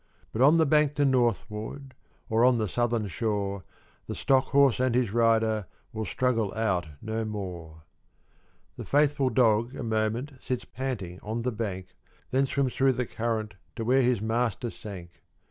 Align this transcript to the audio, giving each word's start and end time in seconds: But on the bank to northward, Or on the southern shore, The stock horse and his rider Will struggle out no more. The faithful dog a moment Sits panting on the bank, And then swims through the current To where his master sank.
But 0.33 0.41
on 0.41 0.57
the 0.57 0.65
bank 0.65 0.95
to 0.95 1.05
northward, 1.05 1.93
Or 2.27 2.43
on 2.43 2.57
the 2.57 2.67
southern 2.67 3.05
shore, 3.05 3.63
The 4.07 4.15
stock 4.15 4.45
horse 4.45 4.79
and 4.79 4.95
his 4.95 5.13
rider 5.13 5.67
Will 5.93 6.05
struggle 6.05 6.51
out 6.55 6.87
no 7.03 7.23
more. 7.23 7.83
The 8.77 8.83
faithful 8.83 9.29
dog 9.29 9.75
a 9.75 9.83
moment 9.83 10.31
Sits 10.39 10.65
panting 10.65 11.19
on 11.21 11.43
the 11.43 11.51
bank, 11.51 11.89
And 12.31 12.39
then 12.39 12.45
swims 12.47 12.75
through 12.75 12.93
the 12.93 13.05
current 13.05 13.53
To 13.75 13.85
where 13.85 14.01
his 14.01 14.21
master 14.23 14.71
sank. 14.71 15.21